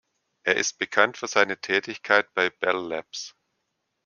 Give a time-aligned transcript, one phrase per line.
[0.41, 3.35] Er ist bekannt für seine Tätigkeit bei Bell Labs.